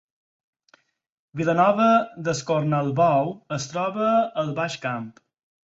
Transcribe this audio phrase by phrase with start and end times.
[1.41, 1.91] Vilanova
[2.29, 4.11] d’Escornalbou es troba
[4.45, 5.09] al Baix Camp